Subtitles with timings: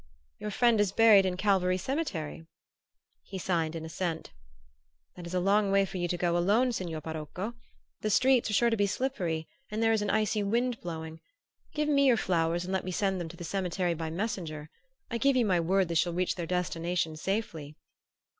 [0.39, 2.47] "Your friend is buried in Calvary cemetery?"
[3.21, 4.31] He signed an assent.
[5.15, 7.53] "That is a long way for you to go alone, signor parocco.
[8.01, 11.21] The streets are sure to be slippery and there is an icy wind blowing.
[11.75, 14.71] Give me your flowers and let me send them to the cemetery by a messenger.
[15.11, 17.75] I give you my word they shall reach their destination safely."